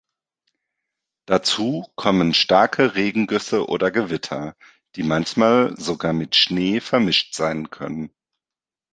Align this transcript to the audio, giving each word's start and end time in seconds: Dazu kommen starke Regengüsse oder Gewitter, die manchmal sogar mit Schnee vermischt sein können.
Dazu 1.27 1.85
kommen 1.93 2.33
starke 2.33 2.95
Regengüsse 2.95 3.67
oder 3.67 3.91
Gewitter, 3.91 4.55
die 4.95 5.03
manchmal 5.03 5.75
sogar 5.79 6.11
mit 6.11 6.35
Schnee 6.35 6.79
vermischt 6.79 7.35
sein 7.35 7.69
können. 7.69 8.11